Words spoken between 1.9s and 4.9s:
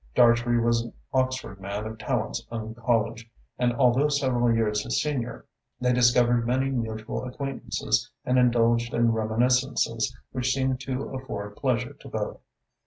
Tallente's own college, and, although several years